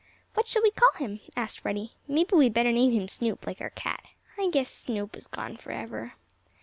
[0.33, 1.91] "What shall we call him?" asked Freddie.
[2.07, 4.03] "Maybe we'd better name him Snoop, like our cat.
[4.35, 6.15] I guess Snoop is gone forever."